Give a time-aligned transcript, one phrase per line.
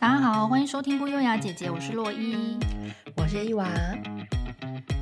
[0.00, 2.58] 大家好，欢迎收听不优雅姐姐，我是洛伊，
[3.18, 3.68] 我是伊娃。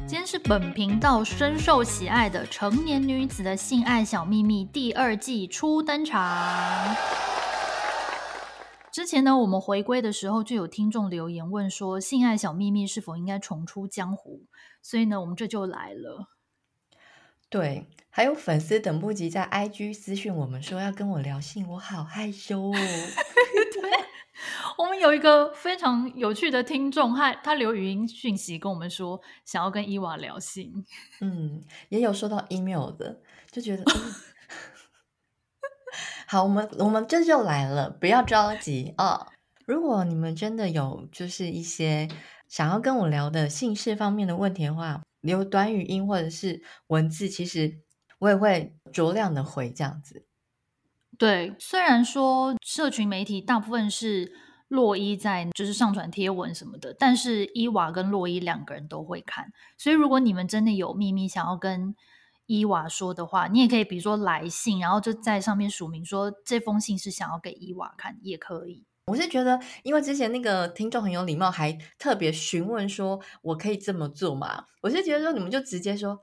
[0.08, 6.96] 今天是本频道深受喜爱的成年女子的性爱小秘密第二季初登场。
[8.90, 14.46] 之前呢，我们回归的时候就有听众留言问说，性爱小秘密是否应该重出江湖？
[14.82, 16.26] 所以呢，我们这就来了。
[17.48, 22.72] 对，还有粉丝等不及在 IG 私讯我们说要跟我聊性，我好害羞哦。
[23.80, 23.90] 对，
[24.78, 30.84] 我们有一个非常有趣的听众，他他留语音讯息跟我们说，想要跟伊娃聊性。
[31.20, 34.14] 嗯，也有收到 email 的，就觉得，嗯、
[36.28, 39.26] 好，我们我们这就来了，不要着急啊、哦。
[39.66, 42.08] 如果你们真的有就是一些
[42.46, 47.80] 想要跟我聊的姓氏方面的问题的话，留短语音或者是文字，其实
[48.20, 50.24] 我也会酌量的回这样子。
[51.18, 54.32] 对，虽然说社群媒体大部分是
[54.68, 61.94] 洛伊在就是上传贴文什么的，但是伊娃跟洛伊两个人都会看，所以如果你们真的有秘密想要跟
[62.46, 68.84] 伊娃说的话，你也可以比如说来信，然后就在上面署名说这封信是想要给伊娃看，也可以。
[69.06, 74.66] 我是觉得，因为之前那个听众很有礼貌，还特别询问说我可以这么做吗？
[74.82, 76.20] 我是觉得说你们就直接说，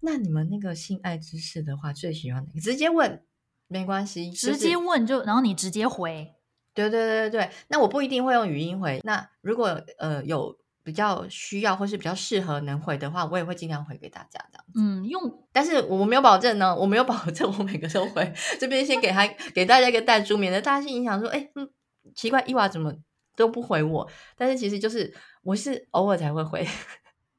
[0.00, 2.60] 那你们那个性爱知识的话，最喜欢哪个？
[2.60, 3.22] 直接问。
[3.68, 6.35] 没关系，直接问就，然后你直接回。
[6.76, 9.00] 对对对对对，那我不一定会用语音回。
[9.02, 14.72] 那如果呃有比较需要或是比较适合能回的话，我也会尽量回给大家这样子。
[14.78, 15.20] 嗯，用，
[15.52, 18.32] 但是我没有保证呢，我没有保证我每个都回。
[18.60, 21.68] 这边先给他给大家一个弹珠，免得大家心里想说，哎，嗯，
[22.14, 22.94] 奇怪，伊娃怎么
[23.34, 24.08] 都不回我？
[24.36, 26.64] 但是其实就是我是偶尔才会回。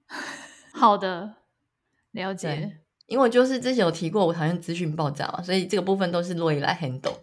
[0.73, 1.35] 好的，
[2.11, 2.81] 了解。
[3.05, 7.15] 因为我就是之前有提过，我讨厌资讯爆炸嘛，所以这个部分都是洛伊来 handle。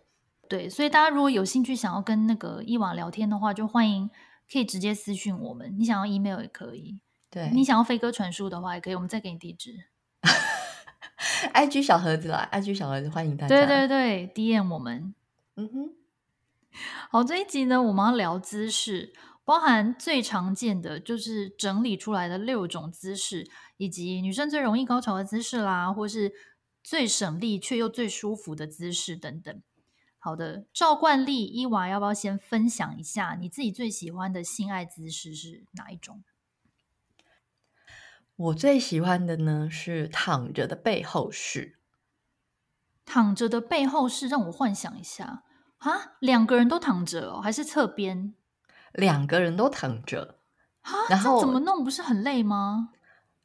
[0.49, 4.11] 对，所以大家如果有兴趣想要跟那个伊娃聊天的话，就欢迎
[4.53, 5.75] 可以直接私信我们。
[5.79, 7.01] 你想要 email 也可以，
[7.31, 9.75] 对，你想要飞鸽传书的话也可以，我们再给你地址。
[11.53, 13.55] IG 小盒子啦，IG 小盒子欢迎大家。
[13.55, 15.15] 对对对，DM 我们。
[15.57, 15.91] 嗯哼，
[17.11, 19.13] 好，这一集呢，我们要聊姿势。
[19.45, 23.47] 包含最常见的就是整理出来的六种姿势，
[23.77, 26.33] 以及女生最容易高潮的姿势啦，或是
[26.83, 29.63] 最省力却又最舒服的姿势等等。
[30.25, 36.25] 好的，照惯例，伊娃要不要先分享一下你自己最喜欢的性爱姿势是哪一种？
[38.35, 41.77] 我最喜欢的呢是躺着的背后式。
[43.05, 45.43] 躺着的背后式，让我幻想一下
[45.77, 48.33] 啊，两个人都躺着哦，还是侧边？
[48.95, 50.39] 两个人都躺着，
[50.81, 51.85] 啊然后怎么弄？
[51.85, 52.93] 不是很累吗？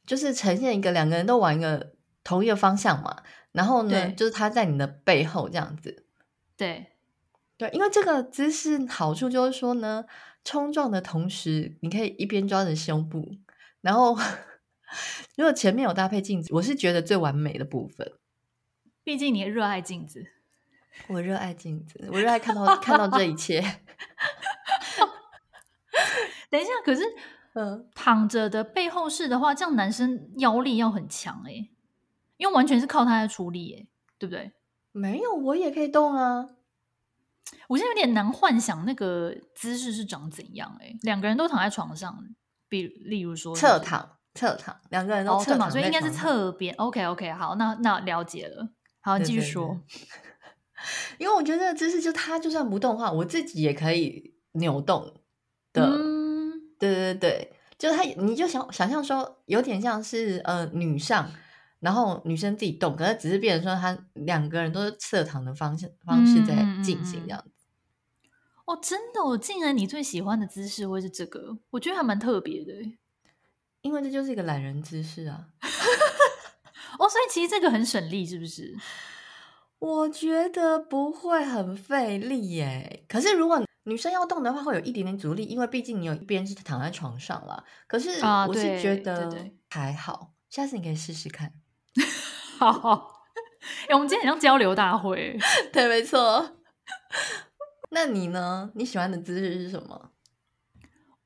[0.06, 1.92] 就是呈现一个两个人都往一个
[2.24, 3.22] 同一个方向嘛。
[3.52, 6.06] 然后呢，就是他在你的背后这样子。
[6.60, 6.88] 对
[7.56, 10.04] 对，因为这个姿势好处就是说呢，
[10.44, 13.36] 冲撞的同时，你可以一边抓着胸部，
[13.80, 14.14] 然后
[15.36, 18.12] 如果前面有搭配镜子，我是觉得最完美的部分。
[19.02, 20.26] 毕竟你热爱镜子，
[21.08, 23.62] 我热爱镜子，我热爱看到看到这一切。
[26.50, 27.02] 等一下，可是，
[27.54, 31.70] 呃，躺着的背后式的话，这样男生腰力要很强哎，
[32.36, 33.86] 因为完全是靠他在出力哎，
[34.18, 34.52] 对不对？
[34.92, 36.48] 没有，我也可以动啊。
[37.68, 42.18] 我现在有点难幻想那个姿势是长怎样哎，两个人都躺在床上，
[42.68, 46.74] 比例如说侧躺，侧躺，两个人都侧躺，哦，所以应该是侧边。
[46.76, 48.68] OK OK，好，那那了解了。
[49.00, 49.80] 好，继续说。
[49.88, 50.20] 对对 对。
[51.18, 55.14] 因为我觉得这个姿势就他就算不动的话，我自己也可以扭动
[55.72, 55.84] 的。
[55.86, 61.30] 嗯对对对，就是他，你就想想象说，有点像是呃女上，
[61.80, 67.66] 然后女生自己动，可是只是变成说，他两个人都是侧躺的方式方式在进行这样子。
[68.66, 72.72] 哦，真的，我竟然你最喜欢的姿势会是这个，我觉得还蛮特别的，
[73.80, 75.48] 因为这就是一个懒人姿势啊。
[76.98, 78.76] 哦，所以其实这个很省力，是不是？
[79.78, 83.04] 我觉得不会很费力耶。
[83.08, 87.64] 可是如果女生要动的话，会有一点点阻力，因为毕竟你有一边是躺在床上了。
[87.86, 88.10] 可是
[88.46, 91.54] 我是觉得还好，啊、下次你可以试试看。
[92.58, 93.24] 好， 好，
[93.88, 95.38] 哎，我们今天很像交流大会。
[95.72, 96.56] 对，没错。
[97.90, 98.70] 那你呢？
[98.74, 100.12] 你喜欢的姿势是什么？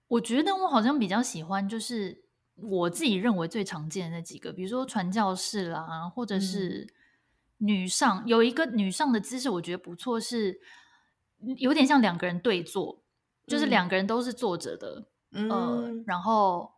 [0.09, 2.25] 我觉得我好像比较喜欢，就是
[2.57, 6.93] 我自己认为最常见的那几个，比如说传教士啦，或者是
[7.59, 8.25] 女上。
[8.25, 10.61] 嗯、有一个女上的姿势，我觉得不错，是。
[11.59, 13.03] 有点像两个人对坐，
[13.47, 16.73] 就是两个人都是坐着的，嗯、呃，然后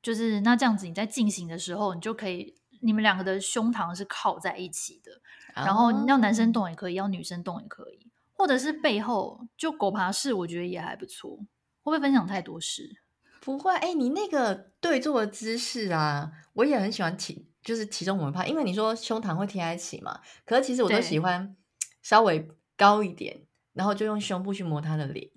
[0.00, 5.20] 就是那这样子，你在进行的时候，你就可以，你们两个的胸膛是靠在一起的，
[5.54, 11.38] 然后要男生动也可以，要女生动也可以，或者是背后就狗爬式，我觉得也还不错。
[11.82, 13.00] 会不会分享太多事？
[13.40, 21.56] 不会，哎，你那个对坐的姿势啊，我也很喜欢体，就是其中某一趴，因为你说胸膛会贴在一起嘛，可是其实我都喜欢
[22.02, 22.46] 稍微
[22.76, 23.40] 高一点，
[23.72, 25.30] 然后就用胸部去摸他的脸。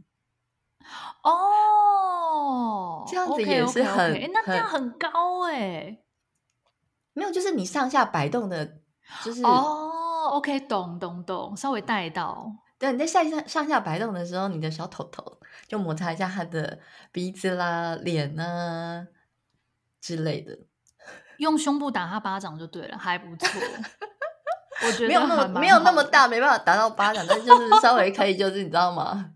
[1.23, 6.00] 哦，这样子也是很，哎，那这样很高哎。
[7.13, 8.79] 没有，就是你上下摆动的，
[9.23, 12.51] 就是哦，OK，懂懂懂，稍微带到。
[12.79, 16.79] 对，你在下上上下摆动的时候，你的小头头就摩擦一下他的
[17.11, 19.05] 鼻子啦、脸啊
[19.99, 20.57] 之类的，
[21.37, 23.47] 用胸部打他巴掌就对了，还不错。
[24.83, 29.33] 我觉得没有那么没有那么大，没办法打到巴掌，但是就是 稍微可以，就是你知道吗？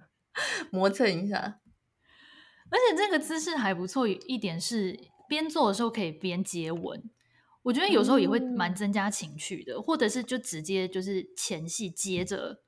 [0.72, 1.60] 磨蹭一下。
[2.72, 5.00] 而且这个姿势还不错，一点是
[5.30, 7.04] 边做的时候可以边接吻，
[7.66, 12.62] 我觉得有时候也会蛮增加情趣的，嗯、或者是就直接就是前戏接着。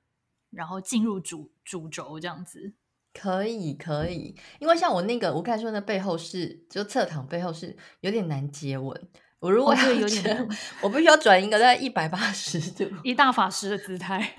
[0.49, 2.73] 然后进入主主轴这样子，
[3.13, 9.09] 可以可以，因为像我那个我刚才说的背后是就侧躺背后是有点难接吻，
[9.39, 10.47] 我如果要、哦、有 点，
[10.81, 14.38] 我必须要转一个在一百八十度 一大法师的姿态。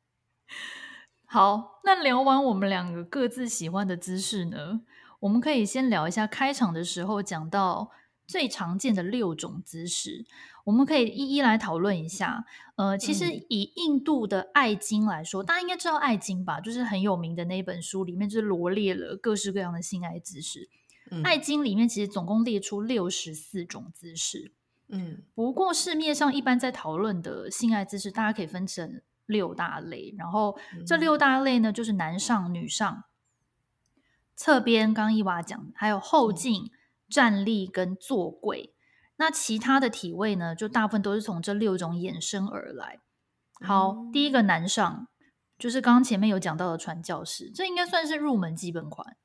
[1.24, 4.82] 好，那聊完我们两个各自喜欢的姿势呢，
[5.20, 7.90] 我们可以先聊一下开场的时候讲到
[8.28, 10.24] 最常见的六种姿势。
[10.64, 12.44] 我们可以一一来讨论一下。
[12.76, 16.60] 呃，其实以印度的《爱经》来说，嗯、大家应该知道《爱经》吧？
[16.60, 20.68] 就是很有名的那本书，里面就是罗列了各式各样的性爱姿势。
[21.10, 24.52] 嗯，《爱经》里面其实总共列出六十四种姿势。
[24.88, 30.14] 嗯，不过市面上一般在讨论的性爱姿势，大家可以分成六大类。
[30.18, 33.04] 然后这六大类呢，就是男上、女上、
[34.36, 36.70] 侧边，刚刚伊娃讲，还有后进、嗯、
[37.08, 38.74] 站立跟坐跪。
[39.16, 43.00] 那其他的体位呢，就大部分都是从这六种衍生而来。
[43.60, 45.08] 好，嗯、第一个男上，
[45.58, 49.16] 就是刚刚前面有讲到的传教士，这应该算是入门基本款。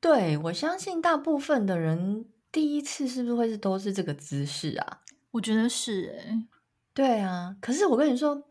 [0.00, 5.02] 对，我相信大部分的人第一次是不是会是都是这个姿势啊？
[5.32, 6.48] 我觉得是哎、欸，
[6.92, 7.54] 对啊。
[7.60, 8.48] 可是我跟你说，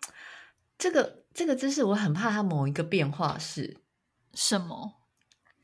[0.77, 3.81] 这个这个姿势我很怕它某一个变化是
[4.33, 5.01] 什么？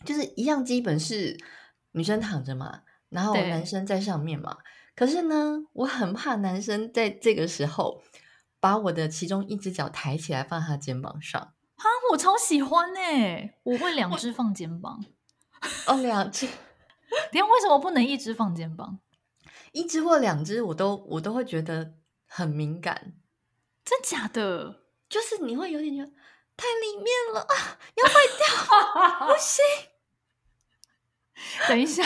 [0.03, 1.37] 就是一样，基本是
[1.95, 2.83] 女生躺着嘛。
[3.09, 4.57] 然后男生在上面嘛，
[4.95, 8.03] 可是呢，我很怕男生在这个时候
[8.59, 11.53] 把我的其中一只脚抬起来放他肩膀上。
[11.77, 12.99] 哈，我超喜欢呢，
[13.63, 15.05] 我会两只放肩膀。
[15.87, 16.47] 哦，两只？
[17.31, 18.99] 你为什么不能一只放肩膀？
[19.71, 21.93] 一只或两只，我都我都会觉得
[22.25, 23.13] 很敏感。
[23.85, 24.81] 真假的？
[25.07, 26.11] 就是你会有点觉得
[26.57, 29.63] 太里面了啊，要坏掉，不行。
[31.67, 32.03] 等一下。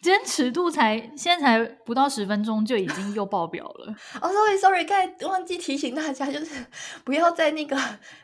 [0.00, 3.92] 今天尺度才现在才不到十分钟就已经又爆表了。
[4.20, 6.64] 哦、oh,，sorry，sorry，刚才忘记提醒大家，就是
[7.02, 7.76] 不要在那个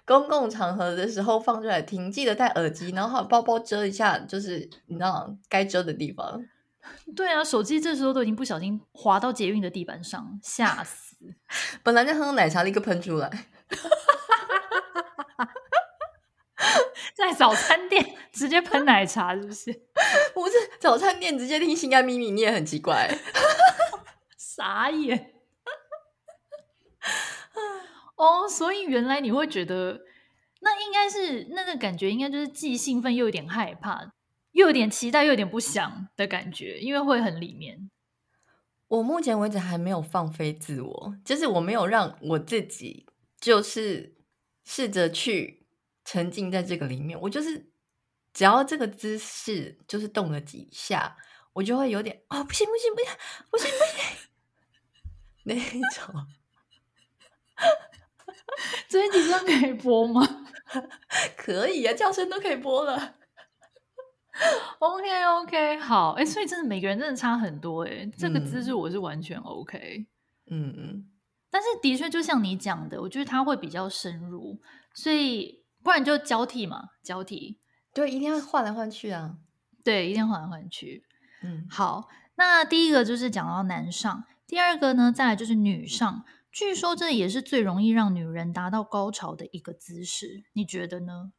[0.04, 6.44] 公共场合的时候放出来听，记得戴耳机，然后包包遮一下，就是你知道该遮的地方。
[7.16, 11.16] 对啊，手机这时候都已经不小心滑到捷运的地板上，吓死！
[11.82, 13.46] 本来在喝奶茶，立刻喷出来。
[17.14, 19.72] 在早餐店 直接喷奶茶是不是？
[20.34, 23.16] 不是早餐店直接听性爱秘密，你也很奇怪，
[24.36, 25.34] 傻眼。
[28.16, 30.00] 哦，oh, 所以原来你会觉得
[30.60, 34.12] 那应该是那个感觉，应该就是既兴奋又有点害怕，
[34.52, 37.88] 又有点期待又有点不想的感觉，因为会很里面。
[38.88, 43.06] 我目前为止还没有放飞自我，就是我没有让我自己
[43.40, 44.16] 就是
[44.64, 45.57] 试着去。
[46.10, 47.70] 沉浸在这个里面，我就是
[48.32, 51.18] 只要这个姿势就是动了几下，
[51.52, 53.10] 我就会有点啊、哦，不行不行不行
[53.50, 54.00] 不行不行
[55.44, 56.26] 那一种。
[58.88, 60.46] 这些地方可以播吗？
[61.36, 63.16] 可以啊，叫声都可以播了。
[64.78, 70.06] OK OK，好，哎，所以真的每个人真的差很多哎，这个姿势我是完全 OK。
[70.46, 71.10] 嗯嗯，
[71.50, 74.58] 但是的确就像你讲的，我觉得它会比较深入，
[74.94, 75.67] 所以。
[75.88, 77.58] 不然就交替嘛，交替。
[77.94, 79.38] 对，一定要换来换去啊。
[79.82, 81.02] 对，一定要换来换去。
[81.42, 82.08] 嗯，好。
[82.34, 86.26] 那第一个就是讲到男上，第二个呢，再来就是女上。
[86.52, 91.32] 据说这也是最容易让女人达到高潮的一个姿势，你觉得呢？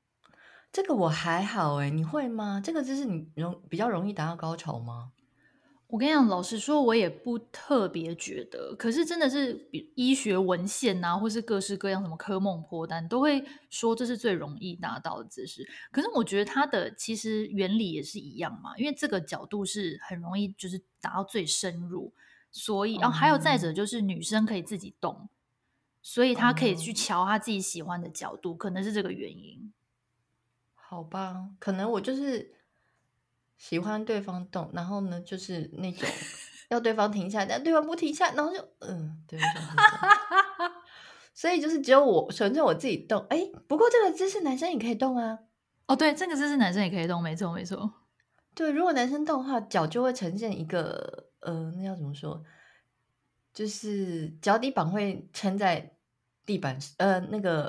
[0.71, 2.59] 这个我还好诶，你会吗？
[2.59, 5.11] 这个姿势你容比较容易达到高潮吗？
[5.89, 8.75] 我跟你讲，老实说，我也不特别觉得。
[8.75, 15.67] 可是真的是医学文献啊，或是各式各样什么科梦破单，都会说这是最容易达到的姿势。
[15.91, 22.13] 可是我觉得它的其实原理也是一样嘛，因为这个角度是很容易就是达到最深入。
[22.51, 25.27] 所以，然后、还有再者就是女生可以自己动，
[26.03, 29.73] 所以她可以去瞧她自己喜欢的角度，嗯、可能是这个原因。
[30.75, 32.53] 好吧，可能我就是
[33.59, 36.09] 喜欢对方动，然后呢，就是那种
[36.69, 39.37] 要对方停下来，但对方不停下来，然后就嗯，对。
[41.35, 45.37] 所以就是只有我纯粹我自己动，哎，不过这个姿势男生也可以动啊。
[45.87, 47.93] 哦，对，这个姿势男生也可以动，没错，没错。
[48.55, 52.43] 对，如果男生动的话，脚就会呈现一个呃，那要怎么说？
[53.53, 55.95] 就是脚底板会撑在
[56.45, 57.67] 地板，呃，那个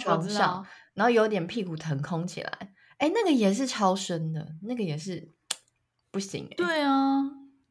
[0.00, 0.60] 床上。
[0.62, 5.32] 哦然后有点屁股腾空起来，哎，那个也是超深的，那个也是
[6.10, 6.48] 不行。
[6.56, 7.20] 对啊，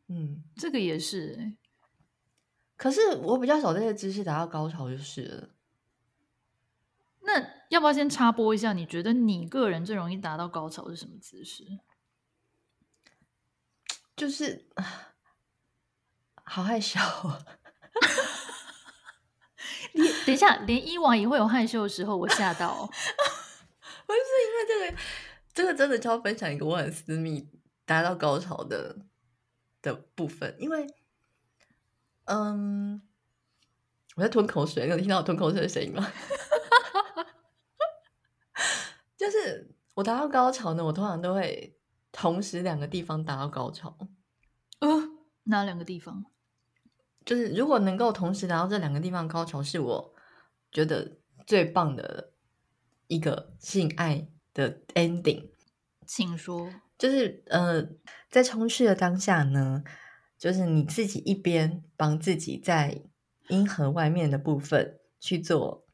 [0.07, 1.53] 嗯，这个也是。
[2.75, 5.49] 可是我比较少这些姿势达到高潮就是了。
[7.21, 8.73] 那要不要先插播一下？
[8.73, 11.63] 你觉得你个人最容易达到高潮是什么姿势？
[14.15, 14.67] 就是
[16.43, 16.99] 好害羞。
[19.93, 22.89] 你等一下，连伊娃也会有害羞的时候，我吓到。
[24.05, 24.97] 不是因为这个，
[25.53, 27.49] 这个真的就要分享一个我很私密
[27.85, 28.97] 达到高潮的
[29.81, 30.55] 的部分。
[30.59, 30.87] 因为，
[32.25, 33.01] 嗯，
[34.15, 36.11] 我在吞口水，你有听到我吞口水的声音吗？
[39.17, 41.79] 就是我达到高潮呢，我通常都会
[42.11, 43.97] 同时两个地方达到高潮。
[44.79, 44.89] 呃，
[45.43, 46.25] 哪两个地方？
[47.25, 50.13] 就是如果能够同时达到这两个地方高潮，是我
[50.71, 52.32] 觉得最棒的
[53.07, 55.49] 一个性爱的 ending。
[56.05, 57.87] 请说，就是呃，
[58.29, 59.83] 在冲刺的当下呢，
[60.37, 63.03] 就是你自己一边帮自己在
[63.49, 65.85] 阴核外面的部分去做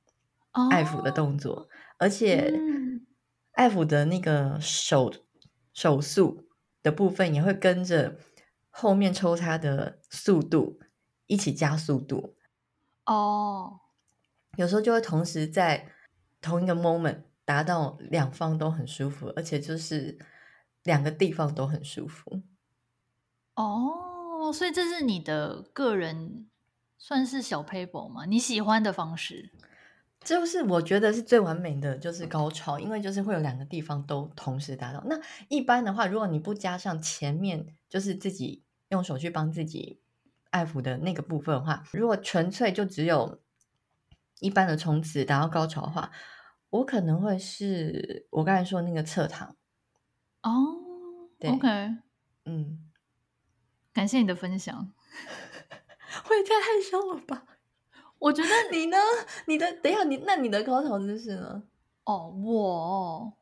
[0.71, 2.53] 爱抚的动作，哦、而且
[3.53, 5.13] 爱抚的那个手
[5.73, 6.47] 手速
[6.81, 8.17] 的部分也会跟着
[8.69, 10.79] 后面抽插的速度。
[11.31, 12.35] 一起加速度
[13.05, 13.79] 哦，oh.
[14.57, 15.87] 有时候就会同时在
[16.41, 20.17] 同一个 moment 达到两方都很舒服，而且就是
[20.83, 22.41] 两个地方都很舒服。
[23.55, 26.47] 哦，oh, 所以这是你的个人
[26.97, 28.25] 算是小 paper 吗？
[28.25, 29.51] 你喜欢的方式，
[30.21, 35.03] 就是我觉得是最完美的，就是高潮，因为就是会有两个地方都同时达到。
[35.05, 40.01] 那一般的话，如果你不加上前面，就是自己用手去帮自己。
[40.51, 43.39] 爱抚的那个部分的话，如果纯粹就只有
[44.39, 46.11] 一般的冲刺达到高潮的话，
[46.69, 49.55] 我可能会是我刚才说那个侧躺。
[50.43, 51.67] 哦，对，OK，
[52.45, 52.89] 嗯，
[53.93, 54.93] 感谢你的分享。
[56.23, 57.45] 会太害羞了吧？
[58.19, 58.97] 我觉得 你呢？
[59.45, 61.63] 你的等一下，你那你的高潮姿势呢？
[62.05, 63.33] 哦，我，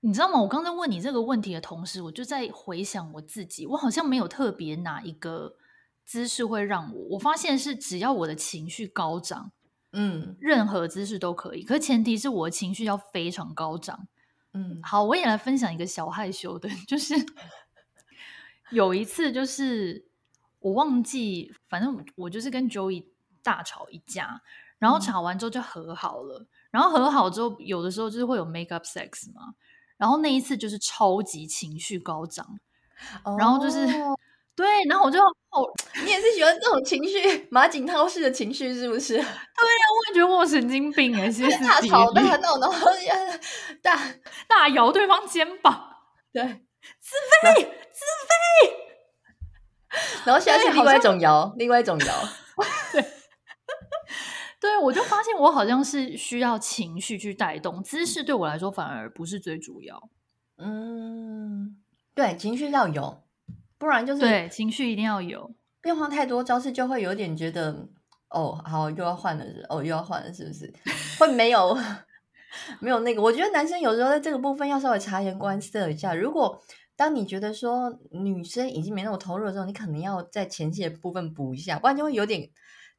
[0.00, 0.40] 你知道吗？
[0.40, 5.56] 我刚才问你这个问题的同时，我就在回想我自己，我好像没有特别哪一个。
[6.02, 9.52] 姿势会让我，我发现是只要我的情绪高涨，
[9.92, 11.62] 嗯，任何姿势都可以。
[11.62, 14.06] 可是前提是我的情绪要非常高涨，
[14.52, 14.80] 嗯。
[14.82, 17.14] 好，我也来分享一个小害羞的，就是
[18.70, 20.06] 有一次，就是
[20.60, 23.06] 我忘记，反正我就是跟 Joey
[23.42, 24.42] 大吵一架，
[24.78, 29.54] 然后吵完之后就和好了，嗯、然后和好之后，有的时候就是会有 make up sex 嘛，
[29.96, 32.58] 然后那一次就是超级情绪高涨，
[33.24, 33.86] 哦、然后就是。
[34.56, 35.64] 对，然后我就哦，
[36.04, 39.14] 你也是喜欢这种情绪，马景涛式的情绪是不是？
[39.16, 42.90] 对呀、啊，我也觉得我神经病哎，是大吵大闹，然后
[43.82, 43.98] 大
[44.46, 45.96] 大摇对方肩膀，
[46.32, 48.76] 对，自费自费，
[50.26, 52.14] 然后现在是另外一种摇，另外一种摇，
[52.92, 53.04] 对，
[54.60, 60.10] 对我就发现我好像是需要情绪去带动，姿势对我来说反而不是最主要。
[60.58, 61.82] 嗯，
[62.14, 63.22] 对，情绪要有。
[63.80, 67.88] 不然就是对情绪一定要有变化太多，招式就会有点觉得
[68.28, 70.72] 哦，好又要换了，哦又要换了，是不是？
[71.18, 71.76] 会没有
[72.78, 73.22] 没有那个？
[73.22, 76.14] 我觉得男生有时候在这个部分要稍微察言观色一下。
[76.14, 76.62] 如果
[76.94, 82.50] 当你觉得说女生已经没那么投入的时候，你可能要在前期的部分补一下，不然就会有点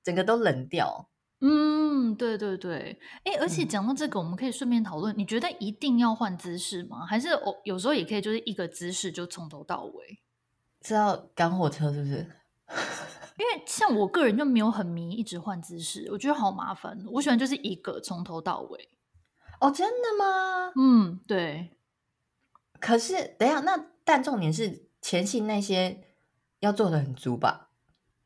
[0.04, 1.08] 整个都冷掉。
[1.42, 3.00] 嗯，对对对。
[3.24, 7.06] 哎，而且讲到这个，我们可以顺便讨论，你觉得一定要换姿势吗？
[7.06, 10.20] 还是哦，有时候也可以就是一个姿势就从头到尾？
[10.82, 12.28] 知道赶火车是不是？
[13.38, 17.04] 因为像我个人就没有很迷一直换姿势，我觉得好麻烦。
[17.14, 18.90] 我喜欢就是一个从头到尾。
[19.60, 20.72] 哦，真的吗？
[20.76, 21.72] 嗯，对。
[22.80, 26.04] 可是等一下，那但重点是前戏那些
[26.60, 27.70] 要做得很足吧？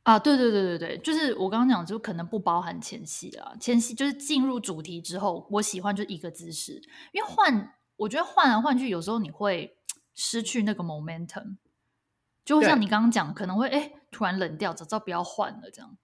[0.02, 3.54] 啊，对对对对对，就是我刚刚讲，就可能不包含前戏啦。
[3.60, 6.80] 前戏就是进入主题之后，我喜欢就一个姿势，
[7.12, 9.76] 因为换，我觉得换来换去，有时候你会
[10.14, 11.56] 失去那个 momentum。
[12.46, 15.98] 就像你刚刚讲，可能会哎突然冷掉，早知道不要换了这样。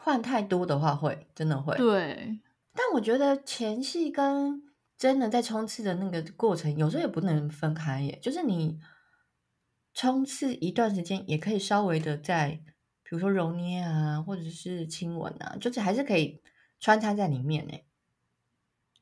[0.00, 1.76] 换太多的话会真的会。
[1.76, 2.40] 对，
[2.72, 4.62] 但我觉得前戏跟
[4.96, 8.18] 真的在冲刺的那个过程，有时候也不能分开耶。
[8.22, 8.80] 就是你
[9.92, 12.62] 冲刺一段时间，也可以稍微的在，
[13.02, 16.42] 比如说揉捏啊，或者是亲吻啊，就是还是可以
[16.80, 17.74] 穿插在里面呢。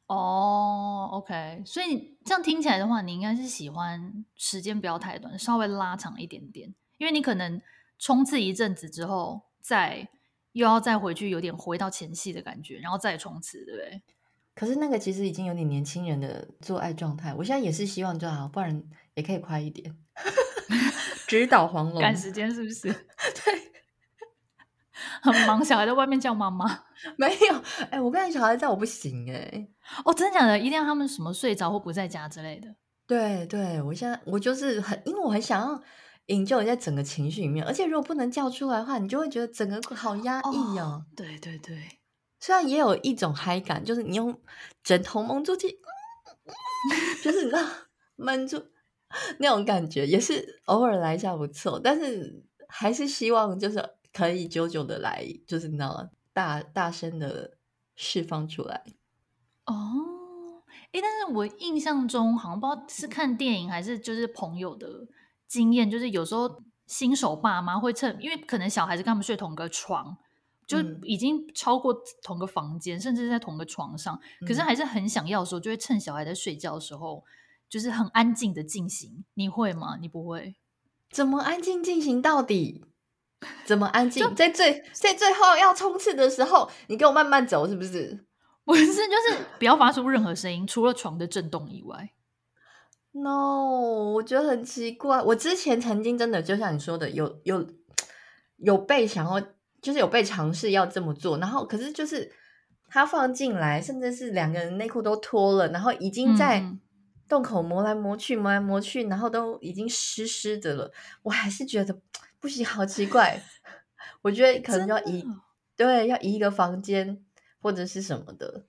[0.06, 7.60] 哦、oh，OK，所以这样听起来的话，你应该是喜欢时间不要太短，稍微拉长一点点，因为你可能
[7.98, 10.08] 冲刺一阵子之后，再
[10.52, 14.02] 又要再回去，有点回到前戏的感觉，然后再冲刺，对不对？
[14.54, 18.82] 可是那个其实已经有点年轻人的做爱状态，我现在也是希望就好，不然
[19.14, 19.94] 也可以快一点。
[21.26, 22.92] 直捣黄龙，赶时间是不是？
[23.44, 23.63] 对。
[25.24, 26.84] 很忙，小孩在外面叫妈妈。
[27.16, 27.54] 没有，
[27.84, 29.72] 哎、欸，我跟你小孩在我不行哎、欸。
[30.04, 30.58] 哦，真的假的？
[30.58, 32.68] 一定要他们什么睡着或不在家之类的。
[33.06, 35.82] 对对，我现在我就是很，因为我很想要
[36.26, 40.84] 营救在整个情绪里面，而且如果不能叫出来的话，你就会觉得整个好压抑哦。
[40.84, 41.78] 哦对对对，
[42.38, 44.38] 虽然也有一种嗨感，就是你用
[44.82, 45.78] 枕头蒙住气，
[47.24, 47.62] 就是你知道
[48.16, 48.62] 闷住
[49.38, 53.82] 那种感觉，也是偶尔来一下不错，但是还是希望就是。
[54.14, 57.58] 可以久久的来，就是你知道大大声的
[57.96, 58.82] 释放出来
[59.66, 59.74] 哦。
[60.92, 65.08] 哎，但是我印象中好像不知道是看电影还是就是朋友的
[65.48, 70.16] 经验，就是有时候新手爸妈会趁，因为可能小孩子跟他们睡同个床，
[70.68, 71.92] 就已经超过
[72.22, 77.24] 同个房间，嗯、甚至在同个床上，可是还是很想要的时候，就会趁小孩在睡觉的时候，
[77.68, 79.24] 就是很安静的进行。
[79.34, 79.96] 你会吗？
[80.00, 80.54] 你不会？
[81.10, 82.84] 怎么安静进行到底？
[83.64, 84.34] 怎么安静？
[84.34, 88.24] 在最在最后要冲刺的时候，你给我慢慢走，是不是？
[88.64, 92.10] 不是，就是不要发出任何声音，除了床的震动以外。
[93.12, 95.20] No，我觉得很奇怪。
[95.20, 97.66] 我之前曾经真的就像你说的，有有
[98.56, 99.38] 有被想要，
[99.82, 102.32] 就是有被尝试要这么做，然后可是就是
[102.88, 106.64] 他放进来，甚至是两个人内裤都脱了，然后已经在
[107.28, 110.90] 洞口磨来磨去，磨来磨去，然后都已经湿湿的了，
[111.22, 112.00] 我还是觉得。
[112.44, 113.40] 不行，好奇怪。
[114.20, 115.26] 我觉得可能要移，
[115.74, 117.24] 对，要移一个房间
[117.58, 118.66] 或者是什么的。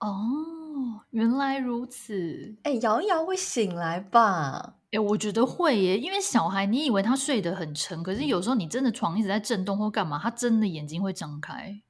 [0.00, 2.56] 哦，原来如此。
[2.64, 4.74] 哎，摇一摇会醒来吧？
[4.90, 11.80] 哎，我觉得会耶，因为小孩，你以为他睡得很沉，可是有时候你真的床一直在震动或干嘛，他真的眼睛会张开，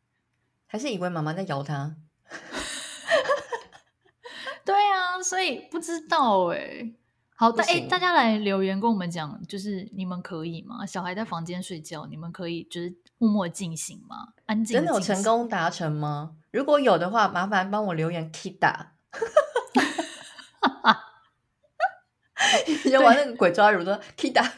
[0.67, 1.97] 还是以为妈妈在摇他？
[4.67, 6.93] 对啊，所以不知道哎。
[7.37, 10.87] 好，大哎，大家来留言跟我们讲，就是你们可以吗？
[10.87, 14.29] 小孩在房间睡觉，你们可以就是默默进行吗？
[14.47, 16.37] 安静真的有成功达成吗？
[16.53, 18.87] 如果有的话，麻烦帮我留言 Kida。
[22.85, 24.49] 你玩那个鬼抓人的 Kida，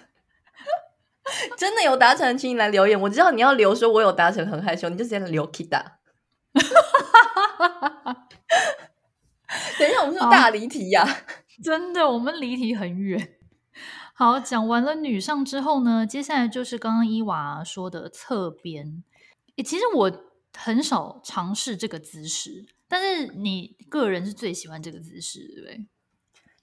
[1.56, 3.00] 真的有达成，请你来留言。
[3.00, 5.82] 我知道你要留说我有达成，很害羞，你就直接留 Kida。
[9.78, 11.16] 等一下，我们是大离题呀、啊。
[11.62, 13.36] 真的，我们离题很远。
[14.14, 19.02] 好，讲完了女上之后呢，接下来就是刚刚伊娃说的侧边。
[19.56, 25.86] 诶，其实我很少尝试这个姿势，但是你个人是最喜欢这个姿势，对不对？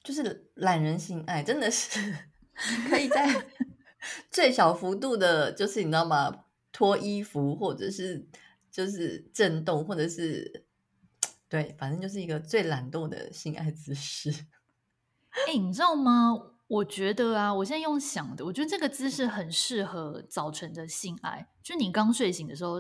[0.04, 2.16] 就是懒人性爱，真的是
[2.90, 3.46] 可以在
[4.30, 6.46] 最小幅度的，就是你知道吗？
[6.72, 8.28] 脱衣服，或者是
[8.72, 10.66] 就是震动，或者是
[11.48, 14.34] 对，反正就是一个最懒惰的性爱姿势。
[15.48, 16.38] 哎、欸，你知道吗？
[16.68, 21.48] 我觉得啊，我现在用想的，我觉得这个姿势很适合早晨的性爱。
[21.62, 22.80] 就你刚睡醒的时候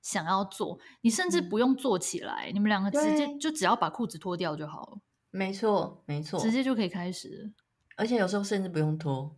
[0.00, 4.98] 想要做，你甚至不用坐起来，嗯、你们两个直接就只要把裤子脱掉就好了。
[5.30, 7.52] 没错，没错，直接就可以开始。
[7.96, 9.34] 而且有时候甚至不用脱，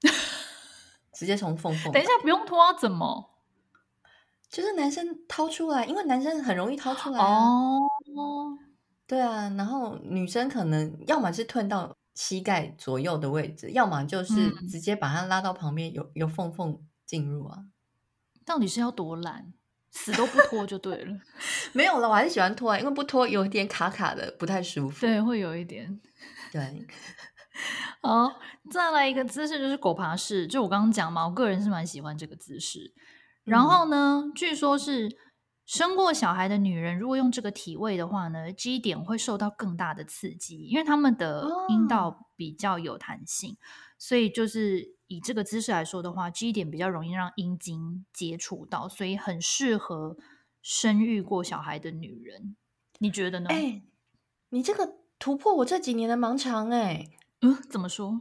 [1.12, 1.92] 直接从缝缝。
[1.92, 3.30] 等一下，不用脱怎么？
[4.48, 8.58] 就是男生掏出来，因为男生很容易掏出来、啊、哦。
[9.06, 11.94] 对啊，然后女生可能要么是吞到。
[12.14, 17.64] 膝盖左右的位置，要么就是直接把它拉到旁边，有有缝缝进入啊。
[18.44, 19.52] 到底是要多懒，
[19.90, 21.18] 死都不脱就对了。
[21.72, 25.00] 没有了，我还是喜欢脱啊，因为不脱有一点卡卡的，不太舒服。
[25.00, 26.00] 对，会有一点。
[26.52, 26.86] 对，
[28.02, 28.38] 好，
[28.70, 32.92] 再来一个姿势就是狗爬式，就我刚刚讲嘛，我个人是蛮喜欢这个姿势。
[33.44, 35.16] 然后呢，嗯、据说是。
[35.64, 43.56] 生过小孩的女人，如果用这个体位的话呢，G 点会受到更大的刺激，因为她们的阴道比较有弹性，哦、
[43.96, 50.16] 所以就是以这个姿势来说的话，G 点比较容易让阴茎接触到，所以很适合
[50.60, 52.56] 生育过小孩的女人。
[52.98, 53.48] 你觉得呢？
[53.48, 53.82] 哎、欸，
[54.50, 57.10] 你这个突破我这几年的盲肠哎、欸。
[57.40, 58.20] 嗯，怎么说？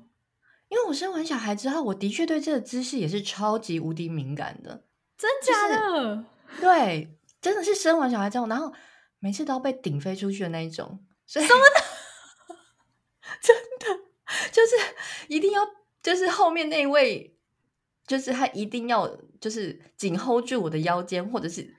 [0.69, 4.85] 因为我生完小孩之后，我的确对这个姿势也是超级无敌敏感的。
[5.17, 6.25] 真假的？
[6.59, 8.71] 对，真的是生完小孩之后，然后
[9.19, 12.55] 每次都要被顶飞出去的那一种，所以什么的，
[13.41, 13.87] 真的
[14.51, 14.75] 就是
[15.27, 15.61] 一定要，
[16.03, 17.35] 就是后面那位，
[18.05, 21.75] 就是他一定要，就是紧 hold 住我的腰间，或者是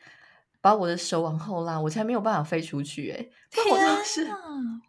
[0.61, 3.11] 把我的手往后拉，我才没有办法飞出去。
[3.11, 4.03] 哎，天哪！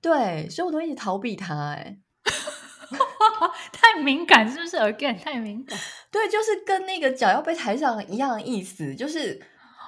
[0.00, 1.54] 对，所以我都一直逃避他。
[1.72, 1.98] 哎。
[3.72, 5.78] 太敏感是不是？Again，太敏感。
[6.10, 9.40] 对，就是跟那个脚要被抬上一样的意思，就是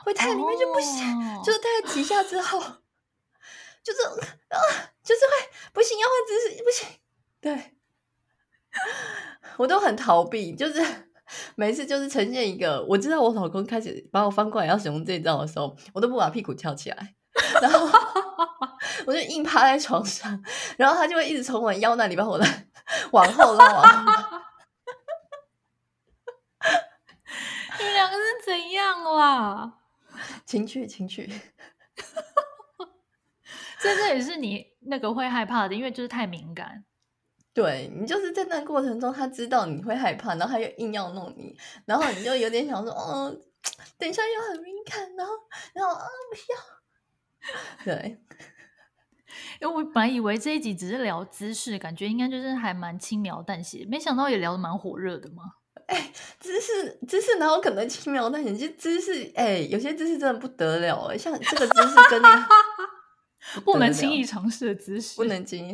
[0.05, 1.45] 会太里面就不行，oh.
[1.45, 2.61] 就是太几下之后，
[3.83, 4.59] 就是啊，
[5.03, 5.33] 就是会
[5.73, 6.89] 不行，要换姿势不行。
[7.41, 7.75] 对，
[9.57, 10.85] 我都很逃避，就是
[11.57, 17.15] 每次就是呈现一个，我知道我老公开始把我翻过来要使用这招的时候，我都不把屁股翘起来，
[17.61, 17.87] 然后
[19.07, 20.43] 我就硬趴在床上，
[20.77, 22.47] 然后他就会一直从我腰那里把我的。
[23.13, 24.45] 往后拉，往后拉
[27.79, 29.73] 你们两个是怎样啦？
[30.53, 31.27] 情趣，情趣，
[33.81, 36.85] 所以这也是你那个会害怕的，因为就是太敏感。
[37.55, 43.35] 对，你就是在那过程中，他知道你会害怕，然后他又硬要弄你，然后你就有点想说，哦，
[43.97, 45.33] 等一下又很敏感，然后，
[45.73, 46.59] 然后啊，不要，
[47.97, 48.21] 对。
[49.59, 55.43] 因为我本来以为这一集只是聊姿势，感觉应该就是还蛮轻描淡写，没想到也聊得蛮火热的嘛。
[55.93, 58.57] 哎、欸，姿势姿势哪有可能轻描淡写？
[58.57, 62.47] 就姿势，哎、欸，有些姿势真的不得了哎，像这个姿势跟那个
[63.63, 65.73] 不，能轻易尝试的姿势，不能轻易。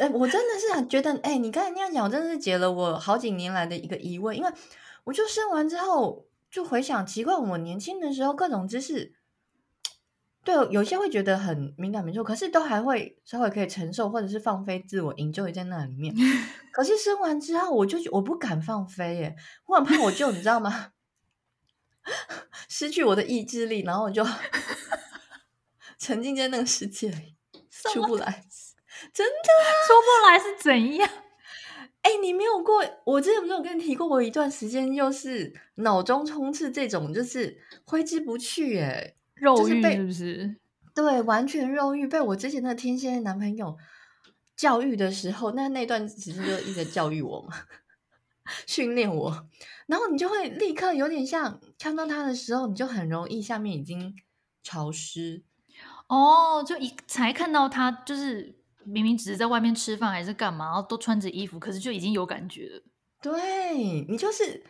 [0.00, 4.50] 哎、欸，我真的是很觉得，哎、欸，你刚才那样讲，我真的是解了我好几年来的一个疑问，因为
[5.04, 9.17] 我就生完之后就回想，奇怪，我年轻的时候各种姿势。
[10.48, 16.14] 对，有些会觉得很敏感没错，可是都还会稍微可以承受，或者是放飞自我，enjoy 在那里面。
[16.72, 20.92] 可是生完之后，我就我不敢放飞耶，我很怕我就你知道吗？
[22.66, 24.24] 失去我的意志力，然后我就
[26.00, 27.36] 沉浸在那个世界里，
[27.92, 28.42] 出不来。
[29.12, 29.48] 真的
[29.86, 31.06] 出不来是怎样？
[32.00, 32.82] 哎，你没有过？
[33.04, 39.17] 我之前不是有跟你提过，我一段时间就是脑中充斥这种，就是挥之不去耶。
[39.40, 40.56] 肉欲是不是？
[40.94, 42.06] 对，完全肉欲。
[42.06, 43.76] 被我之前那天蝎男朋友
[44.56, 47.56] 教育的时候，那那段时间就一直教育我嘛，
[48.66, 49.48] 训练我。
[49.86, 54.14] 然后你就会立刻有点像看到他的时候，你就很容易下面已经
[54.62, 55.44] 潮湿。
[56.08, 62.82] 哦，就一才看到他，就是明明只是在外面吃饭还是干嘛，然后都穿着衣服，可是就已经有感觉了。
[63.22, 64.64] 对，你就是。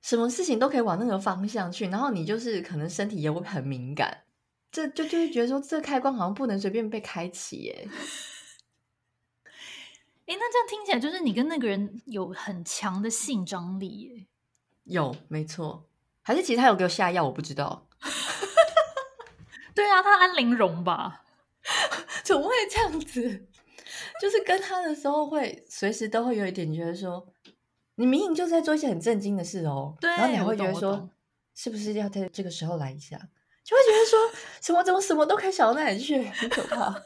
[0.00, 4.24] 什么事情都可以往那个方向去，然后你就是可能身体也会很敏感，
[4.70, 7.88] 这就就会觉得说，这开关好像不能随便被开启耶。
[10.26, 14.26] 哎，那这样听起来就是你跟那个人有很强的性张力耶？
[14.84, 15.88] 有，没错。
[16.22, 17.88] 还是其实他有给我下药，我不知道。
[19.74, 21.24] 对啊，他安陵容吧？
[22.22, 23.46] 怎么会这样子？
[24.20, 27.26] 就是跟他的时候会随时都会有一点觉得说。
[27.98, 31.10] 你明明就是在做一些很震惊的事哦，对，然后你还会觉得说，
[31.52, 33.18] 是不是要在这个时候来一下，
[33.64, 34.18] 就会觉得说
[34.60, 36.94] 什么怎么什么都可以想到那里去，很可怕。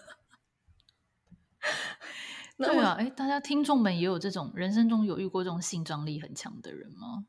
[2.59, 7.24] 对啊，哎，大家听众们也有这种人生中有遇过这种性张力很强的人吗？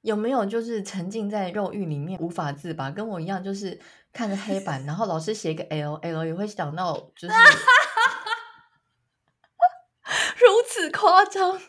[0.00, 3.78] 有没有就是沉浸在肉欲里面无法自拔，跟我一样，就是
[4.10, 7.34] 看着黑板，然后老师写一个 L L 也会想到，就是
[10.40, 11.60] 如此夸张。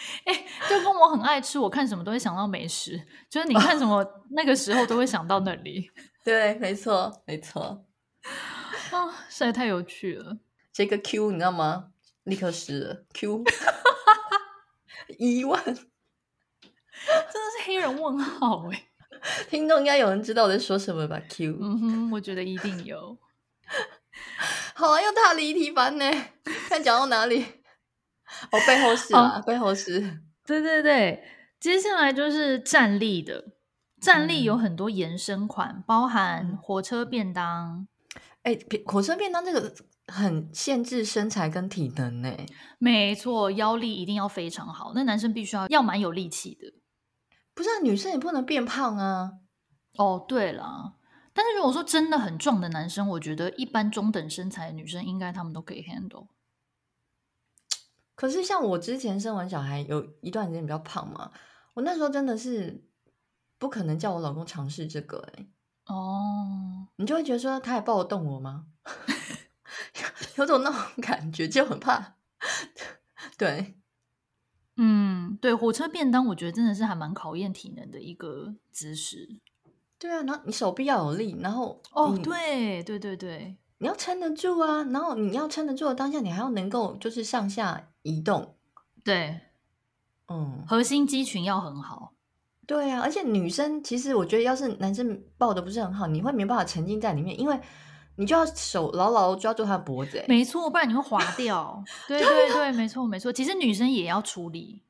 [0.24, 3.00] 哎、欸，就跟我很爱吃，我看什么都会想到美食。
[3.28, 5.90] 就是你看什么， 那个时候都会想到那里。
[6.24, 7.84] 对，没错，没错。
[8.90, 10.38] 啊，实在太有趣了。
[10.72, 11.86] 这个 Q 你知道吗？
[12.24, 13.42] 立刻失了 Q，
[15.18, 18.86] 一万，真的是黑人问号哎。
[19.48, 23.18] 听众应该有人知道我在说什么吧？Q，嗯哼，我觉得一定有。
[24.74, 26.04] 好啊，又大离题班呢。
[26.68, 27.59] 看讲到哪里？
[28.50, 30.00] 哦，背后是啊，背后是，
[30.46, 31.22] 对对对。
[31.58, 33.44] 接下来就是站立的，
[34.00, 37.86] 站立有很多延伸款，嗯、包含火车便当。
[38.44, 39.70] 哎，火车便当这个
[40.06, 42.34] 很限制身材跟体能呢。
[42.78, 46.72] 没错，腰力一定要非常好，那男生必须要要蛮有力气的。
[47.54, 49.32] 不是啊，女生也不能变胖啊。
[49.98, 50.94] 哦，对了，
[51.34, 56.28] 但是如果说真的很壮的男生，我觉得一般中等身材的女生应该他们都可以 handle。
[58.20, 61.30] 可是像我之前生完小孩有一段时间比较胖嘛，
[61.72, 62.84] 我那时候真的是
[63.56, 68.66] 不可能叫我老公尝试这个哎、欸、哦，你就会觉得说他还抱得动我吗？
[70.36, 72.16] 有种那种感觉就很怕。
[73.38, 73.78] 对，
[74.76, 79.40] 嗯，对，火车便当我觉得真的是还蛮考验体能的一个姿势。
[79.98, 88.56] 对啊，然后你手臂要有力，然后哦，对对对对，你要撑得住啊，然后你要撑得住的当下，你还要能够就是上下移动，
[89.04, 89.40] 对，
[90.28, 92.12] 嗯，核心肌群要很好，
[92.66, 97.58] 对啊，而且女生其实我觉得，要是男生抱的不是很好，你会没办法沉浸在里面，因为
[98.16, 104.82] 你就要手牢牢抓住他的脖子，没错，不然你会滑掉， 对对对，没错没错，其实女生也要处理，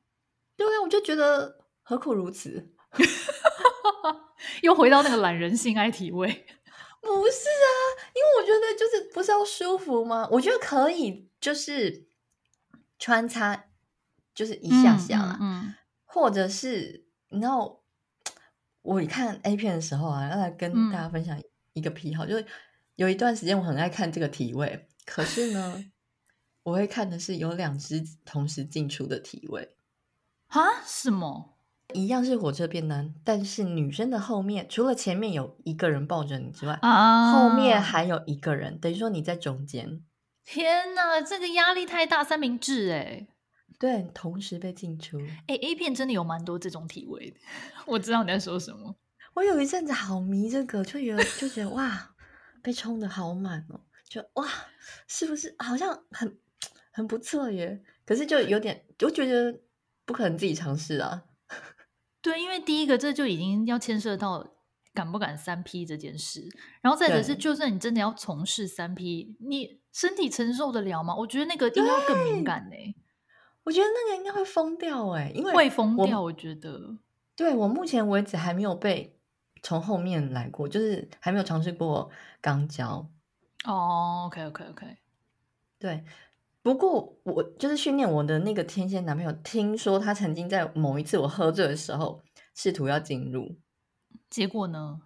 [0.55, 2.73] 对啊，我就觉得何苦如此。
[4.63, 7.69] 又回到那个懒人性爱体位，不是啊，
[8.13, 10.27] 因为我觉得就是不是要舒服吗？
[10.31, 12.05] 我觉得可以，就是
[13.01, 13.65] 穿插，
[14.35, 17.83] 就是一下下啦，嗯，嗯，嗯，或者是然后
[18.83, 21.41] 我看 A 片的时候啊，要来跟大家分享
[21.73, 22.45] 一个癖好，嗯、就是
[22.97, 25.83] 有一段时间我很爱看这个体位，可是呢，
[26.61, 29.75] 我会看的是有两只同时进出的体位
[30.49, 30.61] 啊？
[30.85, 31.57] 什么？
[31.93, 40.03] 一样是火车便当，但是女生的后面除了前面有一个人抱着你之外，啊，后面还有一个人，等于说你在中间。
[40.51, 43.25] 天哪，这个压力太大，三明治哎，
[43.79, 45.17] 对，同时被进出。
[45.47, 47.37] 哎，A 片真的有蛮多这种体位的，
[47.87, 48.93] 我知道你在说什么。
[49.33, 52.13] 我有一阵子好迷这个，就觉得就觉得哇，
[52.61, 54.45] 被冲的好满哦，就哇，
[55.07, 56.37] 是不是好像很
[56.91, 57.81] 很不错耶？
[58.05, 59.57] 可是就有点，我觉得
[60.03, 61.23] 不可能自己尝试啊。
[62.21, 64.45] 对，因为第一个这就已经要牵涉到
[64.93, 66.49] 敢不敢三 P 这件事，
[66.81, 71.15] 然后再者是，就算你真的要从事三 P，你身体承受得了吗？
[71.15, 72.95] 我觉得那个应该要更敏感呢。
[73.63, 76.21] 我觉得那个应该会疯掉哎，因为会疯掉。
[76.21, 76.97] 我觉得，
[77.35, 79.19] 对，我目前为止还没有被
[79.61, 82.09] 从后面来过，就是还没有尝试过
[82.41, 83.07] 肛交。
[83.65, 84.97] 哦，OK OK OK，
[85.77, 86.03] 对。
[86.63, 92.21] 不过我就是训练我的那个天蝎男朋友，听说他曾经在某一次我喝醉的时候
[92.53, 93.57] 试图要进入，
[94.29, 95.01] 结果呢？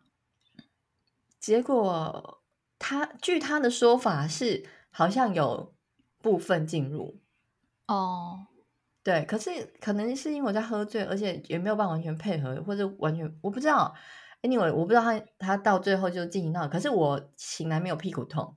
[1.39, 2.41] 结果
[2.77, 4.65] 他据他的说法是
[4.97, 5.75] 好像有
[6.21, 7.19] 部分进入。
[7.87, 8.47] 哦，
[9.03, 13.93] 对，可是可能是因为我在喝醉，而且也没有办法完全配合，或者完全我不知道
[14.41, 18.55] ，anyway 我不知道他他到最后就进行到，可是我醒来没有屁股痛，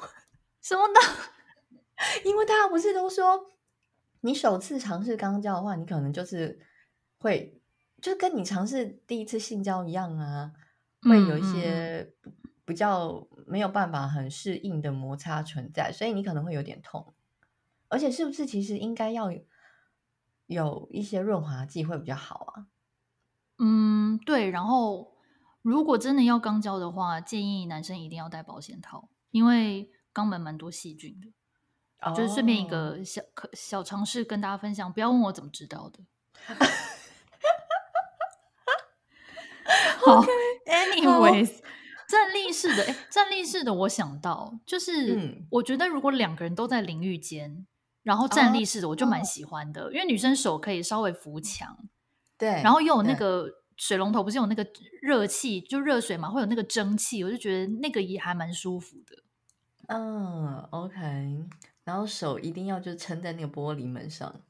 [0.60, 1.00] 什么的？
[2.24, 3.46] 因为大家不是都说，
[4.20, 6.60] 你首次尝试肛交的话，你可能就是
[7.18, 7.60] 会，
[8.02, 10.52] 就跟你尝试第一次性交一样啊，
[11.00, 12.12] 会有一些
[12.68, 17.14] 比较没有办法很适应的摩擦存在，所以你可能会有点痛。
[17.88, 19.32] 而且是不是其实应该要
[20.44, 22.66] 有一些润滑剂会比较好啊？
[23.58, 24.50] 嗯，对。
[24.50, 25.16] 然后
[25.62, 31.28] 如果真的要肛交的话，建议男生一定要戴保险套，因为肛门蛮多细菌的。
[32.14, 36.00] 就是顺便一个小可小尝试跟大家分享，不要问我怎么知道的。
[40.04, 40.22] 好
[40.66, 41.60] ，anyways，
[42.08, 47.66] 站立式的，哎，站立式的，我想到就是，嗯、我觉得如果两个人都在淋浴间，
[48.02, 51.78] 然后站立式的，我就蛮喜欢的，哦、因为女生手可以稍微扶墙，
[52.38, 54.66] 对，然后又有那个水龙头，不是有那个
[55.02, 59.22] 热气，就热水嘛，会有那个蒸汽，我就觉得那个也还蛮舒服的。
[59.88, 60.98] 嗯，OK。
[61.84, 64.42] 然后手一定要就撑在那个玻璃门上，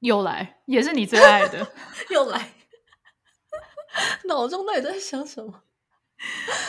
[0.00, 1.72] 又来，也是你最爱的，
[2.10, 2.52] 又来，
[4.28, 5.62] 脑中到底在想什么？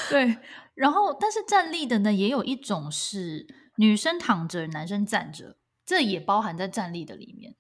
[0.10, 0.38] 对，
[0.76, 7.56] 然后但是站立的呢，也有一种是女生躺着，男生站着，这也包含在站立的里面。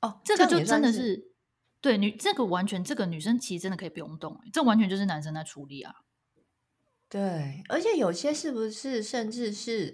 [0.00, 1.32] 哦，这个就真的是，是
[1.80, 5.94] 对女这个完全这个女生其实真的可以不用动，这完全就是男生在处理啊。
[7.08, 9.92] 对，而且有些是不是甚至是。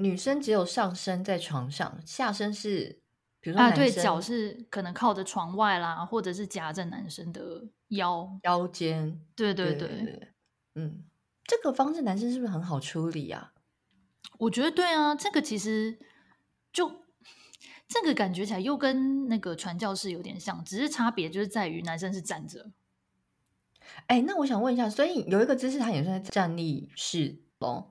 [0.00, 3.00] 女生只有上身在床上，下身是，
[3.40, 9.20] 比如说，啊，对，脚是可能靠着床外啦，或者是夹着男生的腰腰间。
[9.34, 10.28] 对对对，对，对，
[10.74, 11.04] 嗯，
[11.44, 13.52] 这个方式男生是不是很好处理啊？
[14.38, 15.98] 我觉得对啊，这个其实
[16.72, 17.02] 就
[17.88, 22.70] 这个感觉起来又跟那个传教士有点像，只是差别就是在于男生是站着。
[24.06, 27.90] 哎，那我想问一下，所以有一个姿势，它也算是站立式咯。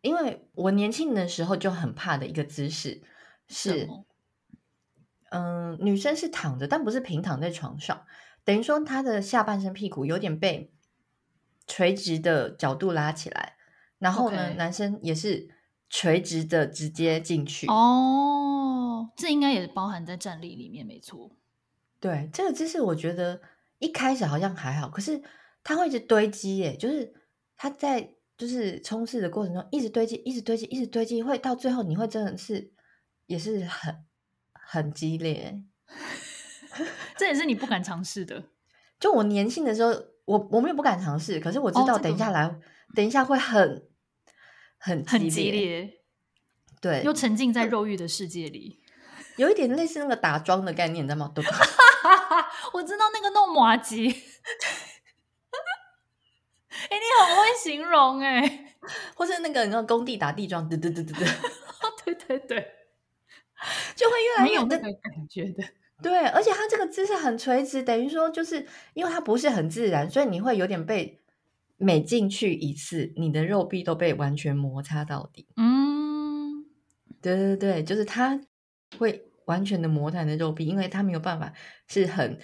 [0.00, 3.02] 因为我年轻的时候就很怕的一个姿势
[3.48, 3.88] 是，
[5.30, 8.06] 嗯，女生是躺着，但不是平躺在床上，
[8.44, 10.72] 等于说她的下半身屁股有点被
[11.66, 13.56] 垂直的角度拉起来，
[13.98, 15.48] 然后呢.男生也是
[15.88, 17.66] 垂直的直接进去。
[17.66, 21.30] 哦，这应该也包含在站立里面，没错。
[22.00, 23.40] 对，这个姿势我觉得
[23.78, 25.22] 一开始好像还好，可是
[25.62, 27.12] 它会一直堆积，耶，就是
[27.56, 28.12] 他在。
[28.38, 32.70] 就是冲刺的过程中，一直堆积，一直堆积，一直堆积，会到最后你会真的是
[33.24, 34.04] 也是很
[34.52, 35.58] 很激烈，
[37.16, 38.44] 这也是你不敢尝试的。
[39.00, 39.90] 就我年轻的时候
[40.26, 42.62] 我我们也不敢尝试，可是我知道等一下来，哦这个、
[42.96, 43.88] 等一下会很
[44.76, 45.90] 很激很激烈，
[46.80, 48.80] 对，又沉浸在肉欲的世界里，
[49.38, 51.32] 有一点类似那个打桩的概念，你知道吗？
[51.34, 51.42] 对
[52.74, 54.12] 我知道那个弄麻吉，哎、
[56.90, 58.74] 欸，你很会形容哎、欸，
[59.14, 61.26] 或是那个你知道工地打地桩，对对对对对，
[62.04, 62.74] 对对对，
[63.94, 65.64] 就会越来越有那个感觉的。
[66.02, 71.20] 对，而且它这个姿势很垂直，等于说就是因为它不是很自然，所以你会有点被
[71.78, 75.46] 每进去一次，你的肉壁都被完全摩擦到底。
[75.56, 76.66] 嗯，
[77.22, 78.40] 对对对，就是它
[78.98, 81.52] 会完全的摩擦你的肉壁，因为它没有办法
[81.88, 82.38] 是很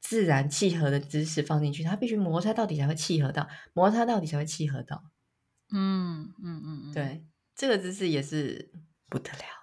[0.00, 5.04] 自然契合的姿势放进去，它必须摩擦到底才会契合到，摩擦到底才会契合到。
[5.70, 8.72] 嗯嗯嗯嗯，对，这个姿势也是
[9.08, 9.57] 不得了。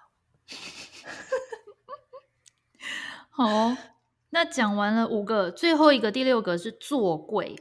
[3.36, 3.76] 好，
[4.30, 7.54] 那讲完了五个，最后一个第六个是坐柜。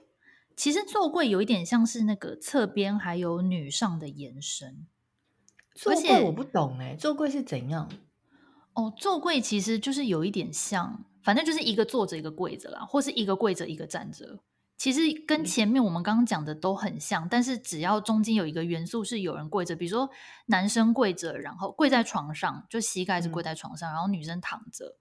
[0.56, 4.88] 其实坐柜有一点像是那个侧边还有女上的延伸。
[5.74, 7.92] 坐柜我不懂哎，坐柜是怎样？
[8.72, 14.40] 哦，坐柜其实就是有一点像，反正就是一个坐着一个跪着啦，或是一个跪着一个站着。
[14.78, 20.10] 其实跟前面我们刚刚讲的都很像，但是只要中间有一个元素是有人跪着，比如说
[20.46, 24.96] 男生跪着，然后跪在床上，就膝盖是跪在床上，嗯、然后女生躺着。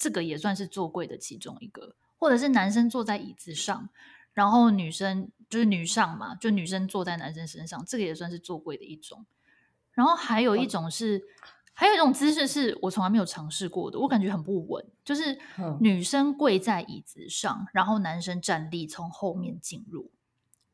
[0.00, 3.90] 这个也算是坐柜的其中一个，或者是男生坐在椅子上，
[4.32, 9.26] 然后女生就是女上嘛，就女生坐在男生身上，这个也算是坐柜的一种。
[9.92, 11.22] 然后还有一种是，哦、
[11.74, 15.38] 还有一种姿势是我从来没有尝试过的，我感觉很不稳，就是
[15.80, 20.10] 女生跪在椅子上，然后男生站立从后面进入。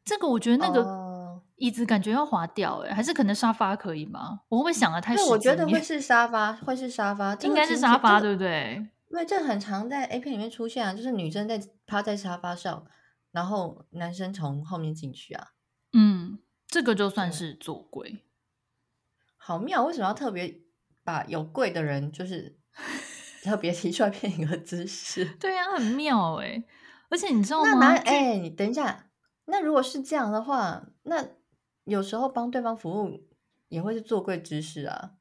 [0.04, 4.42] 这个我觉得那个椅子感觉要滑掉，哎，还是可能沙发可以吗？
[4.48, 5.16] 我会不会想的太？
[5.16, 8.86] 对，我觉得会是沙发，会是沙发， 应该是沙发，对不对？
[9.16, 12.86] 因为这很常在 A 片里面出现啊，就是女生在趴在沙发上，
[13.32, 15.52] 然后男生从后面进去啊。
[15.94, 18.26] 嗯，这个就算是做鬼，
[19.38, 19.86] 好妙！
[19.86, 20.60] 为什么要特别
[21.02, 22.58] 把有柜的人就是
[23.42, 25.24] 特别提出来骗一个姿势？
[25.40, 26.64] 对呀、啊，很妙哎、欸！
[27.08, 27.78] 而且你知道吗？
[27.78, 29.08] 那哎、欸，你等一下，
[29.46, 31.26] 那如果是这样的话，那
[31.84, 33.26] 有时候帮对方服务
[33.68, 35.12] 也会是做柜姿势啊？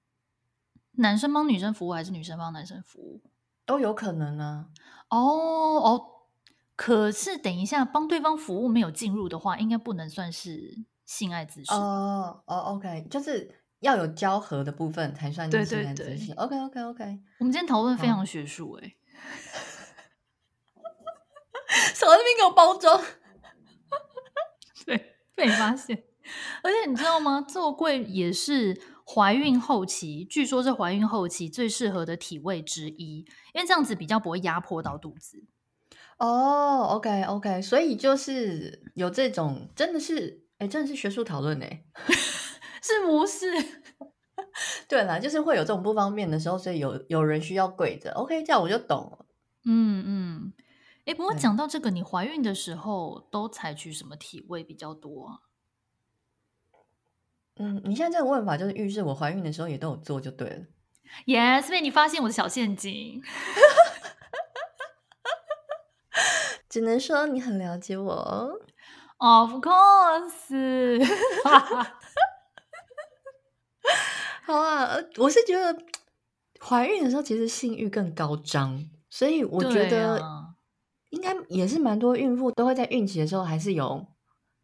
[0.98, 3.22] 男生帮女生服务还是女生帮男生服务？
[3.66, 4.68] 都有可能呢、
[5.10, 5.18] 啊。
[5.18, 6.06] 哦哦，
[6.76, 11.74] 可是等一下，帮对方服务没有进入的话，应该不能算是性爱姿势。
[11.74, 16.34] 哦哦，OK，就是要有交合的部分才算是性爱姿势。
[16.34, 18.98] OK OK OK，我们今天讨论非常学术哎、欸，
[21.94, 23.02] 少在那边给我包装，
[24.86, 26.04] 对，被你发现。
[26.64, 27.40] 而且你知道吗？
[27.42, 28.95] 做柜也是。
[29.08, 33.20] 怀孕后期，据说是怀孕后期最适合的体位之一，
[33.54, 35.44] 因为这样子比较不会压迫到肚子。
[36.18, 41.86] 哦，OK OK，所以就是有这种，真的是，哎，真的是学术讨论哎，
[42.82, 43.46] 是不是？
[44.88, 48.12] 对啦，就是会有这种不方便的时候，所以有有人需要跪着。
[48.14, 49.26] OK，这样我就懂了。
[49.66, 50.54] 嗯嗯，
[51.06, 55.40] 哎，不过讲到这个，你怀孕的时候都采取什么体位比较多啊？
[57.58, 60.66] 嗯，你现在这个问法就是预示我怀孕的时候也都有做就对了。
[61.26, 63.24] Yes，被你发现我的小陷阱。
[66.68, 68.60] 只能说你很了解我。
[69.18, 71.02] Of course。
[74.44, 75.82] 好啊，我是觉得
[76.60, 80.22] 怀孕的时候其实性欲更高涨，所以我觉得
[81.12, 84.06] 应该也是蛮多孕妇都会在孕期的时候还是有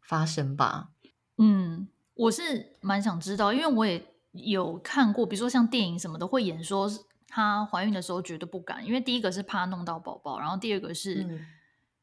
[0.02, 0.90] 发生吧。
[1.38, 1.88] 嗯。
[2.14, 6.90] 我是蛮想知道，因为我也有看过，比如说像电影什么的会演说，
[7.26, 11.46] 她怀孕的时候绝对不敢，因为第一个是怕弄到宝宝，然后第二个是、嗯、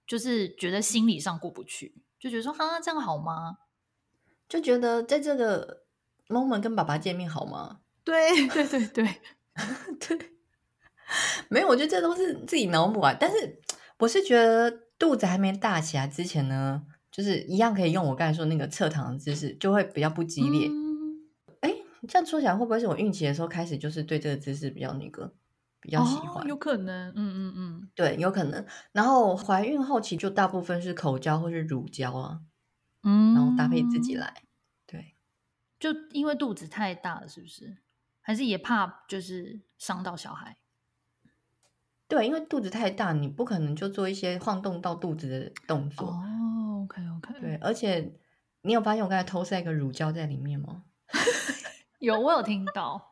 [0.07, 3.59] 就是觉得心理上过不去，就觉得说哈这样好吗？
[4.47, 5.83] 就觉得在这个
[6.27, 7.81] moment 跟爸爸见面好吗？
[8.03, 9.15] 对对对对
[9.99, 10.17] 对，
[11.49, 13.15] 没有，我觉得这都是自己脑补啊。
[13.19, 13.61] 但是
[13.99, 16.83] 我是觉得肚子还没大起来之前呢。
[17.19, 20.69] 就是一样可以用我刚才说那个侧躺的姿势，就会比较不激烈。
[21.59, 25.33] 哎、嗯，这样说起来会不会是我孕期的时候开始就是对这个姿势比较那个
[25.81, 26.41] 比较喜欢？
[26.41, 28.65] 哦、有可能，嗯嗯嗯，对，有可能。
[28.93, 32.39] 然后怀孕后期就大部分是口交或是乳交啊，
[33.03, 34.43] 嗯，然后搭配自己来。
[34.87, 35.15] 对，
[35.77, 37.79] 就因为肚子太大了，是不是？
[38.21, 40.55] 还是也怕就是伤到小孩？
[42.07, 46.07] 对，因为肚子太大，你不可能就做一些晃动到肚子的动作。
[46.07, 46.23] 哦
[46.89, 48.13] OK OK，对，而且
[48.63, 50.83] 你有发现我刚才偷塞一个乳胶在里面吗？
[51.99, 53.11] 有，我有听到，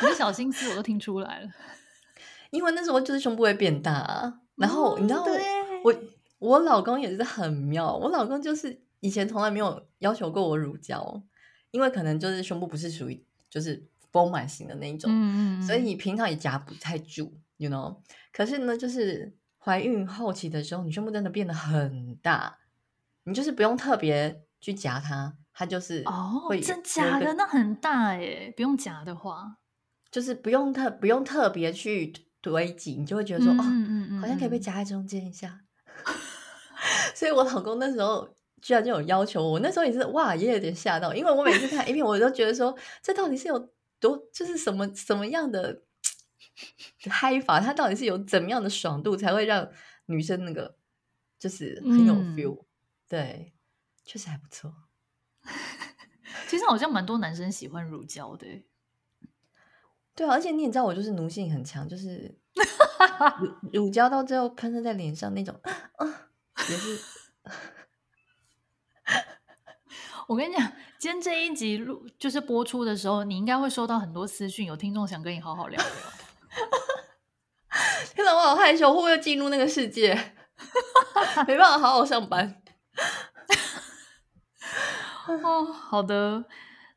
[0.00, 1.50] 你的小心思我都听出来了。
[2.50, 5.24] 因为那时候就是胸部会变大，啊，然后、哦、你知道
[5.84, 6.02] 我我
[6.38, 11.22] 我老公也是很妙，我老公就是以前从来没有要求过我乳胶，
[11.72, 15.10] 因为可能就是胸部不是属于就是丰满型的那一种，
[15.62, 17.96] 所以平常也夹不太住，you know。
[18.32, 22.56] 可是呢，就是怀孕后期的时候，你胸部真的变得很大，
[23.26, 27.34] 你就是不用特别去夹它，它就是哦，真假的？
[27.34, 29.58] 那很大耶，不用夹的话，
[30.10, 35.60] 就是不用特不用特别去堆积，你就会觉得说，嗯嗯嗯，哦，好像可以被夹在中间一下。
[37.14, 38.28] 所以我老公那时候
[38.62, 43.58] 居然就有要求我，那时候也是哇，也有点吓到，因为我每次看影片，我都觉得说，这到底是有
[43.98, 45.82] 多，就是什么什么样的
[47.10, 49.68] 嗨法，它到底是有怎么样的爽度，才会让
[50.06, 50.76] 女生那个
[51.38, 52.66] 就是很有 feel，、嗯、
[53.08, 53.54] 对，
[54.04, 54.74] 确实还不错。
[56.48, 58.46] 其实好像蛮多男生喜欢乳胶的，
[60.14, 62.38] 对啊，而且你也知道，我就是奴性很强，就是
[63.40, 65.58] 乳乳胶到最后喷射在脸上那种，
[65.96, 66.28] 啊
[66.68, 66.98] 也是，
[70.28, 75.90] 我跟你讲，今天这一集录就是播出的时候，你应该会收到很多私讯，有听众想跟你好好聊聊。
[78.14, 80.14] 天哪，我好害羞，会不会进入那个世界？
[81.46, 82.62] 没办法好好上班。
[85.26, 86.44] 哦，好的，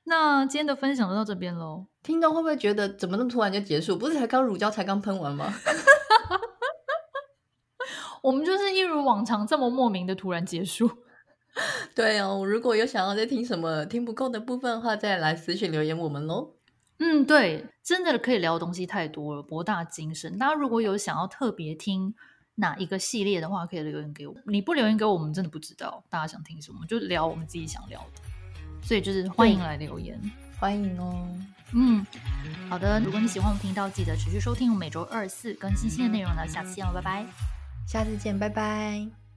[0.04, 1.88] 那今天的分享就到这边喽。
[2.04, 3.98] 听众会不会觉得怎么那么突然就结束？
[3.98, 5.52] 不是才刚乳胶才刚喷完吗？
[8.22, 10.90] 我们就是一如往常这么莫名的突然结束。
[11.96, 16.56] 对哦，如果有想要再听什么听不够的部分的话，再来私信留言我们喽。
[17.00, 20.38] 嗯，对，真的可以聊的东西太多了，博大精深。
[20.38, 22.14] 大家如果有想要特别听
[22.60, 24.36] 哪一个系列的话，可以留言给我。
[24.46, 28.22] 你不留言给我们，真的不知道大家想听什么，就聊我们自己想聊的。
[28.82, 30.20] 所以就是欢迎来留言，
[30.58, 31.28] 欢迎哦。
[31.72, 32.06] 嗯，
[32.70, 33.00] 好的。
[33.00, 36.48] 如果你喜欢我们频道，记得持续收听，我每周二四更新新的内容呢。
[36.48, 37.26] 下次见了，拜拜。
[37.88, 39.29] 下次见，拜拜。